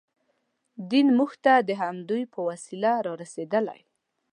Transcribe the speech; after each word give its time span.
دین 0.91 1.07
موږ 1.17 1.31
ته 1.43 1.53
د 1.67 1.69
همدوی 1.81 2.23
په 2.33 2.39
وسیله 2.49 2.91
رارسېدلی. 3.07 3.79